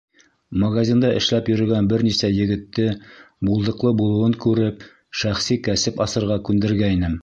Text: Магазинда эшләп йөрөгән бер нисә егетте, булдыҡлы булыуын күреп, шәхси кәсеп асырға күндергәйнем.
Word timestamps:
Магазинда 0.61 1.11
эшләп 1.17 1.51
йөрөгән 1.53 1.91
бер 1.91 2.05
нисә 2.09 2.31
егетте, 2.37 2.87
булдыҡлы 3.51 3.95
булыуын 4.03 4.37
күреп, 4.49 4.91
шәхси 5.23 5.63
кәсеп 5.69 6.07
асырға 6.09 6.45
күндергәйнем. 6.51 7.19